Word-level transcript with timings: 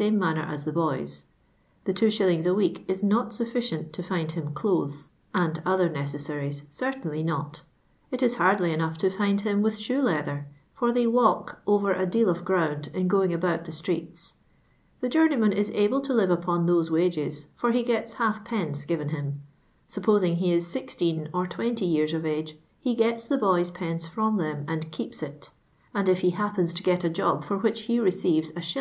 ime 0.00 0.18
manner 0.18 0.42
as 0.42 0.64
the 0.64 0.72
boys. 0.72 1.26
The 1.84 1.92
2.<. 1.94 2.08
H 2.28 2.46
n 2.48 2.54
cek 2.56 2.90
is 2.90 3.04
not 3.04 3.32
sufficient 3.32 3.92
to 3.92 4.02
fmd 4.02 4.36
\\\m 4.36 4.52
dol\ies 4.52 5.10
«;i\di 5.32 5.60
other 5.64 5.88
necessaries, 5.88 6.64
certainly 6.68 7.22
not; 7.22 7.62
it 8.10 8.20
it 8.20 8.34
hardly 8.34 8.72
enough 8.72 8.98
to 8.98 9.08
find 9.10 9.42
him 9.42 9.62
with 9.62 9.78
shoe 9.78 10.02
leather, 10.02 10.48
for 10.72 10.90
they 10.90 11.04
w<ilk 11.04 11.58
over 11.68 11.92
a 11.92 12.04
deal 12.04 12.28
of 12.28 12.44
ground 12.44 12.90
in 12.94 13.06
going 13.06 13.32
al»out 13.32 13.64
the 13.64 13.70
streets. 13.70 14.32
The 15.00 15.08
journeyman 15.08 15.52
is 15.52 15.70
able 15.70 16.00
to 16.00 16.12
live 16.12 16.30
upon 16.32 16.66
those 16.66 16.90
wjigcs, 16.90 17.46
for 17.54 17.70
he 17.70 17.84
gets 17.84 18.14
halfpence 18.14 18.84
given 18.86 19.10
him: 19.10 19.40
supposing 19.86 20.34
he 20.38 20.50
is 20.50 20.74
IC 20.74 21.28
or 21.32 21.46
20 21.46 21.84
years 21.86 22.12
of 22.12 22.26
age, 22.26 22.58
fie 22.82 22.96
gets 22.96 23.26
the 23.28 23.38
boys' 23.38 23.70
pence 23.70 24.04
from 24.08 24.36
them 24.38 24.64
and 24.66 24.90
keeps 24.90 25.22
it; 25.22 25.50
and 25.94 26.08
if 26.08 26.22
he 26.22 26.30
happens 26.30 26.74
to 26.74 26.82
get 26.82 27.04
a 27.04 27.08
job 27.08 27.44
for 27.44 27.56
which 27.56 27.82
he 27.82 28.00
receives 28.00 28.50
a 28.50 28.58
Ix.. 28.58 28.74